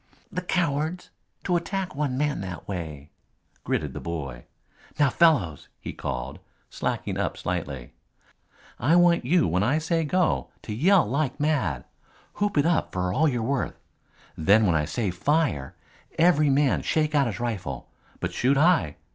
"The 0.31 0.41
cowards 0.41 1.11
to 1.43 1.55
attack 1.55 1.93
one 1.93 2.17
man 2.17 2.41
that 2.41 2.67
way!" 2.67 3.11
gritted 3.63 3.93
the 3.93 3.99
boy. 3.99 4.45
"Now, 4.97 5.11
fellows," 5.11 5.69
he 5.79 5.93
called, 5.93 6.39
slacking 6.71 7.19
up 7.19 7.37
slightly, 7.37 7.93
"I 8.79 8.95
want 8.95 9.25
you, 9.25 9.47
when 9.47 9.61
I 9.61 9.77
say 9.77 10.03
go, 10.03 10.49
to 10.63 10.73
yell 10.73 11.05
like 11.05 11.39
mad. 11.39 11.85
Whoop 12.37 12.57
it 12.57 12.65
up 12.65 12.91
for 12.91 13.13
all 13.13 13.27
you're 13.27 13.43
worth. 13.43 13.77
Then 14.35 14.65
when 14.65 14.73
I 14.73 14.85
say 14.85 15.11
fire, 15.11 15.75
every 16.17 16.49
man 16.49 16.81
shake 16.81 17.13
out 17.13 17.27
his 17.27 17.39
rifle, 17.39 17.87
but 18.19 18.33
shoot 18.33 18.57
high. 18.57 18.95